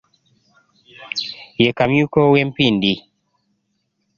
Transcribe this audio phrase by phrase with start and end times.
[1.61, 2.93] Ye Kamyuka ow'e Mpindi.